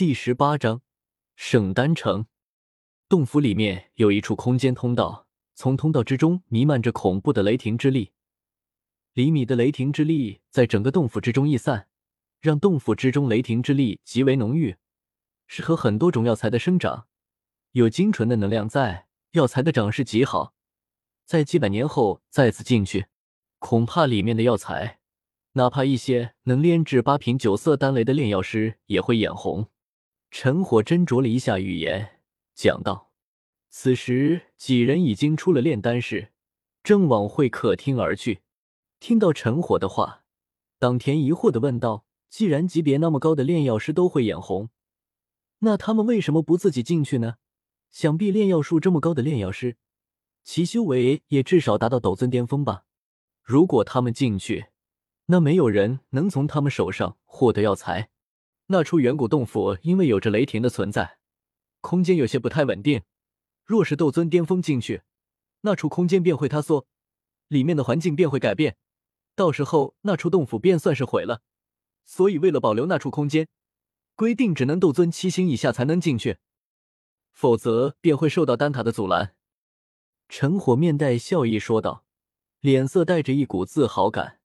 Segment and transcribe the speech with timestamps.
[0.00, 0.80] 第十八章，
[1.36, 2.24] 圣丹城
[3.06, 8.12] 洞府里面有一处空间通道，从通道之中弥漫着恐怖的雷霆之力。
[9.12, 11.88] 厘米的雷霆之力在整个洞府之中溢散，
[12.40, 14.76] 让洞府之中雷霆之力极为浓郁，
[15.46, 17.06] 适合很多种药材的生长。
[17.72, 20.54] 有精纯的能量在，药材的长势极好。
[21.26, 23.08] 在几百年后再次进去，
[23.58, 25.00] 恐怕里面的药材，
[25.52, 29.68] 哪怕一些能炼制八品九色丹雷的炼药师也会眼红。
[30.30, 32.20] 陈火斟酌了一下语言，
[32.54, 33.10] 讲道
[33.68, 36.30] ：“此时几人已经出了炼丹室，
[36.84, 38.42] 正往会客厅而去。
[39.00, 40.24] 听到陈火的话，
[40.78, 44.70] 党田疑惑的问道：‘既然级别那么高的炼药师都会眼红，
[45.58, 47.34] 那他们为什么不自己进去呢？
[47.90, 49.76] 想必炼药术这么高的炼药师，
[50.44, 52.84] 其修为也至少达到斗尊巅峰吧？
[53.42, 54.66] 如果他们进去，
[55.26, 58.10] 那没有人能从他们手上获得药材。’”
[58.72, 61.18] 那处远古洞府因为有着雷霆的存在，
[61.80, 63.02] 空间有些不太稳定。
[63.64, 65.02] 若是斗尊巅峰进去，
[65.62, 66.86] 那处空间便会塌缩，
[67.48, 68.76] 里面的环境便会改变，
[69.34, 71.42] 到时候那处洞府便算是毁了。
[72.04, 73.48] 所以为了保留那处空间，
[74.14, 76.38] 规定只能斗尊七星以下才能进去，
[77.32, 79.34] 否则便会受到丹塔的阻拦。
[80.28, 82.04] 陈火面带笑意说道，
[82.60, 84.38] 脸色带着一股自豪感。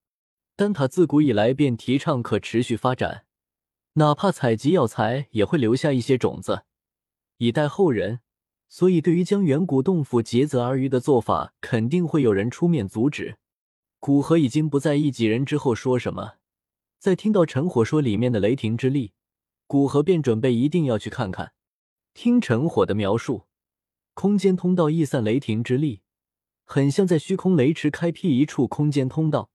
[0.55, 3.24] 丹塔自古以来便提倡可持续发展。
[3.97, 6.63] 哪怕采集药材也会留下一些种子，
[7.37, 8.19] 以待后人。
[8.67, 13.37] 所以，对于将远古洞府竭泽而渔的做法，肯定会有人出面阻止。
[14.01, 16.33] 古河已经不在意几人之后说什么，
[16.99, 19.13] 在听到陈火说里面的雷霆之力，
[19.65, 21.53] 古河便准备一定要去看看。
[22.13, 23.43] 听陈火的描述，
[24.13, 26.01] 空间通道溢散雷霆之力，
[26.65, 29.49] 很像在虚空雷池开辟一处空间通道，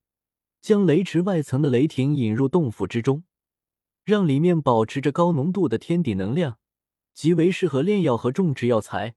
[0.62, 3.24] 将雷池外层的雷霆引入洞府之中。
[4.04, 6.58] 让里面保持着高浓度的天地能量，
[7.14, 9.14] 极为适合炼药和种植药材。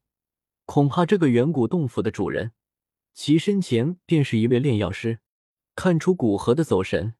[0.66, 2.52] 恐怕这个远古洞府的主人，
[3.12, 5.20] 其身前便是一位炼药师。
[5.74, 7.14] 看出古河的走神，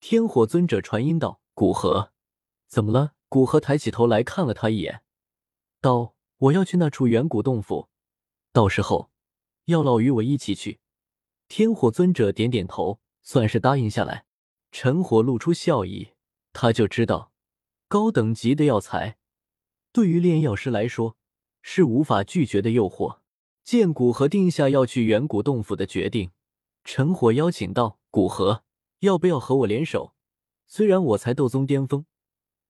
[0.00, 2.12] 天火尊者传音道：“古河，
[2.68, 5.02] 怎么了？”古河抬起头来看了他一眼，
[5.80, 7.88] 道：“我要去那处远古洞府，
[8.52, 9.10] 到时候
[9.66, 10.80] 药老与我一起去。”
[11.46, 14.24] 天火尊者点点头，算是答应下来。
[14.72, 16.10] 陈火露出笑意。
[16.62, 17.32] 他就知道，
[17.88, 19.16] 高等级的药材
[19.92, 21.16] 对于炼药师来说
[21.62, 23.20] 是无法拒绝的诱惑。
[23.64, 26.32] 见古河定下要去远古洞府的决定，
[26.84, 28.62] 陈火邀请道：“古河，
[28.98, 30.12] 要不要和我联手？
[30.66, 32.04] 虽然我才斗宗巅峰，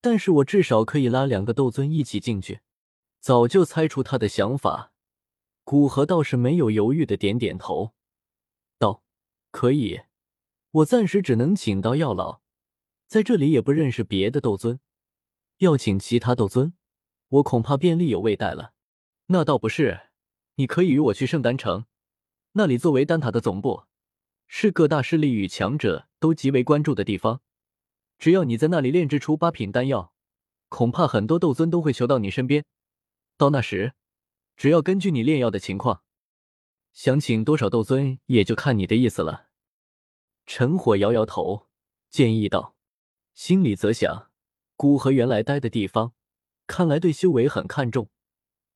[0.00, 2.60] 但是我至少可以拉两个斗尊一起进去。”
[3.18, 4.92] 早就猜出他的想法，
[5.64, 7.92] 古河倒是没有犹豫的点点头，
[8.78, 9.02] 道
[9.50, 10.02] ：“可以，
[10.70, 12.38] 我暂时只能请到药老。”
[13.10, 14.78] 在这里也不认识别的斗尊，
[15.58, 16.74] 要请其他斗尊，
[17.26, 18.72] 我恐怕便力有未逮了。
[19.26, 20.10] 那倒不是，
[20.54, 21.86] 你可以与我去圣丹城，
[22.52, 23.82] 那里作为丹塔的总部，
[24.46, 27.40] 是各大势力与强者都极为关注的地方。
[28.16, 30.12] 只要你在那里炼制出八品丹药，
[30.68, 32.64] 恐怕很多斗尊都会求到你身边。
[33.36, 33.94] 到那时，
[34.56, 36.04] 只要根据你炼药的情况，
[36.92, 39.48] 想请多少斗尊，也就看你的意思了。
[40.46, 41.66] 陈火摇摇头，
[42.08, 42.76] 建议道。
[43.40, 44.30] 心里则想，
[44.76, 46.12] 古河原来待的地方，
[46.66, 48.10] 看来对修为很看重，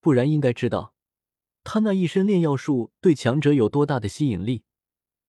[0.01, 0.95] 不然应该知道
[1.63, 4.65] 他那一身炼药术对强者有多大的吸引力。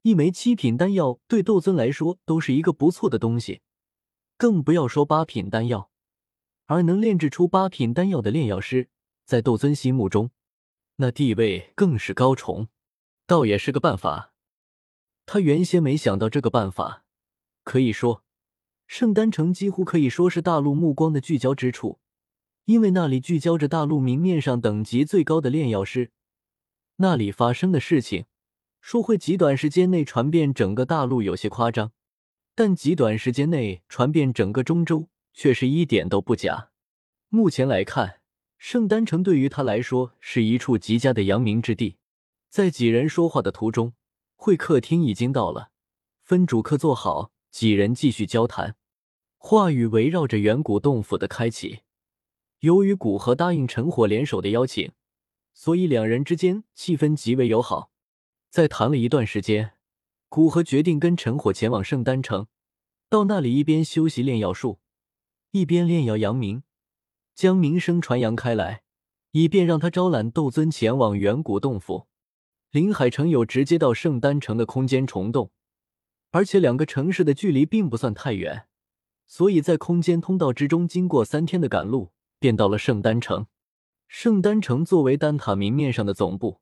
[0.03, 3.61] 一枚七品丹药对斗尊来说都是一个不错的东西，
[4.37, 5.91] 更不要说八品丹药。
[6.67, 8.87] 而能炼制出八品丹药的炼药师，
[9.25, 10.31] 在斗尊心目中，
[10.95, 12.69] 那地位更是高崇，
[13.27, 14.33] 倒也是个办法。
[15.25, 17.03] 他原先没想到这个办法，
[17.65, 18.24] 可以说。
[18.87, 21.99] 圣丹城几乎可以说是大陆目光的聚焦之处，
[22.65, 26.11] 因为那里聚焦着大陆明面上等级最高的炼药师。
[26.97, 28.25] 那里发生的事情，
[28.79, 31.91] 说会极短时间内传遍整个大陆有些夸张，
[32.53, 36.69] 但极短时间内传遍整个中州却是一点都不假。
[37.27, 38.21] 目前来看，
[38.57, 41.97] 圣丹城对于他来说是一处极佳的扬名之地。
[42.49, 43.93] 在几人说话的途中，
[44.35, 45.71] 会客厅已经到了，
[46.23, 47.33] 分主客坐好。
[47.55, 48.75] 几人继续交谈，
[49.37, 51.83] 话语围绕着远古洞府的开启。
[52.59, 54.91] 由于古河答应陈火联手的邀请，
[55.53, 57.91] 所以两人之间气氛极为友好。
[58.49, 59.71] 在谈了一段时间，
[60.27, 62.47] 古河决定跟陈火前往圣丹城，
[63.07, 64.79] 到那里一边修习炼药术，
[65.51, 66.63] 一边炼药扬名，
[67.33, 68.83] 将名声传扬开来，
[69.31, 72.07] 以便让他招揽斗尊前往远古洞府。
[72.71, 75.51] 林海城有直接到圣丹城的空间虫洞。
[76.35, 78.67] 而且两个城市的距离并不算太远，
[79.25, 83.47] 所以在空间通道之中经过三天的赶路，便到了圣丹城。
[84.09, 86.59] 圣丹城作为丹塔明面上的总部，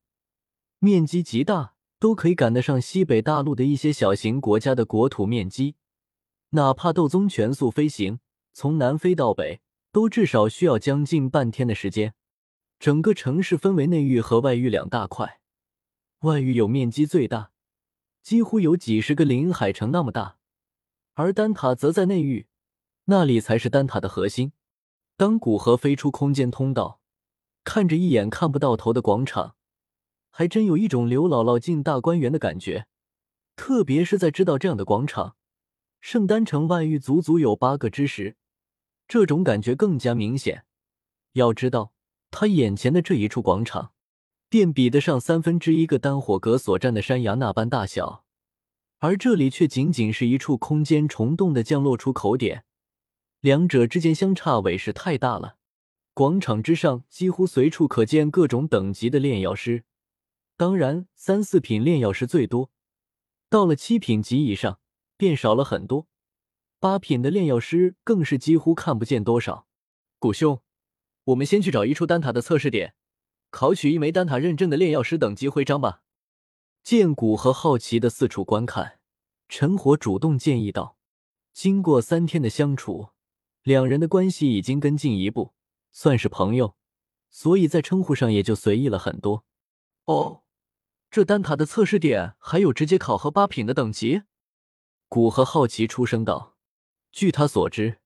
[0.77, 5.73] 面积极大，都可以赶得上西北大陆的一些小型国家的国土面积。
[6.51, 8.19] 哪怕斗宗全速飞行，
[8.53, 9.61] 从南飞到北，
[9.91, 12.13] 都至少需要将近半天的时间。
[12.79, 15.39] 整个城市分为内域和外域两大块，
[16.19, 17.52] 外域有面积最大，
[18.23, 20.37] 几乎有几十个临海城那么大，
[21.13, 22.47] 而丹塔则在内域，
[23.05, 24.53] 那里才是丹塔的核心。
[25.17, 27.01] 当古河飞出空间通道，
[27.65, 29.55] 看着一眼看不到头的广场，
[30.31, 32.87] 还真有一种刘姥姥进大观园的感觉。
[33.55, 35.35] 特别是在知道这样的广场，
[36.01, 38.37] 圣丹城外域足足有八个之时，
[39.07, 40.65] 这种感觉更加明显。
[41.33, 41.91] 要知道。
[42.35, 43.92] 他眼前的这一处广场，
[44.53, 48.23] 便比得上三分之一个丹火阁所占的山崖那般大小，
[48.99, 52.63] 而这里却仅仅是一处空间虫洞的降落出口点，
[53.39, 55.57] 两者之间相差委实太大了。
[56.13, 59.85] 广场之上几乎随处可见各种等级的炼药师，
[60.55, 62.69] 当然三四品炼药师最多，
[63.49, 64.77] 到了七品级以上
[65.17, 66.05] 便少了很多，
[66.79, 69.65] 八品的炼药师更是几乎看不见多少。
[70.19, 70.61] 古兄。
[71.23, 72.93] 我们先去找一处丹塔的测试点，
[73.53, 76.01] 考取一枚丹塔认证的炼药师等级徽章吧。
[76.81, 78.97] 剑骨和好奇的四处观看，
[79.47, 80.97] 陈火主动建议道
[81.53, 83.09] ：“经过三天的相处，
[83.61, 85.53] 两人的关系已经更进一步，
[85.91, 86.75] 算是朋友，
[87.29, 89.45] 所以在称呼上也就随意了很多。”
[90.05, 90.41] 哦，
[91.11, 94.23] 这丹塔的测试点还有直接考核八品的等级？
[95.07, 96.57] 古和好奇出声道
[97.13, 97.99] ：“据他所知。”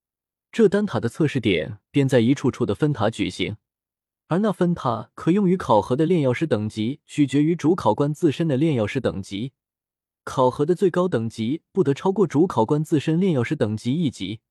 [0.52, 3.56] 这丹塔的测试点便在一处处的分塔举行，
[4.28, 9.54] 而那分塔可用于考核的炼药师等级取决于主考官自身的炼药师等级，
[10.26, 14.42] 考核的最高等级不得超过主考官自身炼药师等级一级。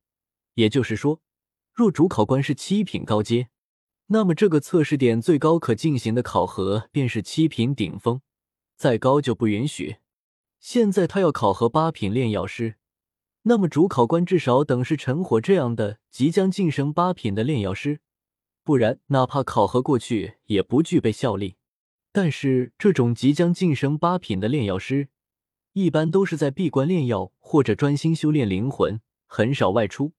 [0.54, 1.20] 也就是说，
[1.74, 3.48] 若主考官是七品高阶，
[4.06, 8.22] 那么这个测试点最高可进行的考核便是七品顶峰，
[8.76, 9.96] 再高就不允许。
[10.58, 12.76] 现在他要考核八品炼药师。
[13.42, 18.00] 那么主考官至少等是陈火这样的即将晋升八品的炼药师，
[18.66, 21.54] 不然哪怕考核过去也不具备效力。
[22.10, 25.06] 但是这种即将晋升八品的炼药师，
[25.72, 30.14] 一般都是在闭关炼药或者专心修炼灵魂，很少外出。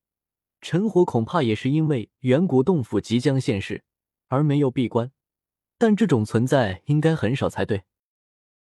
[0.62, 3.84] 陈火恐怕也是因为远古洞府即将现世
[4.30, 5.12] 而没有闭关，
[5.78, 7.84] 但这种存在应该很少才对。